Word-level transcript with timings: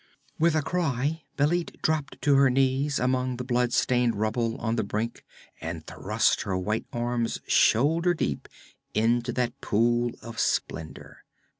With 0.39 0.55
a 0.55 0.63
cry 0.63 1.25
Bêlit 1.37 1.79
dropped 1.83 2.19
to 2.23 2.33
her 2.33 2.49
knees 2.49 2.97
among 2.97 3.37
the 3.37 3.43
blood 3.43 3.71
stained 3.71 4.15
rubble 4.15 4.57
on 4.57 4.75
the 4.75 4.83
brink 4.83 5.23
and 5.61 5.85
thrust 5.85 6.41
her 6.41 6.57
white 6.57 6.87
arms 6.91 7.39
shoulder 7.45 8.15
deep 8.15 8.47
into 8.95 9.31
that 9.33 9.61
pool 9.61 10.09
of 10.23 10.39
splendor. 10.39 11.17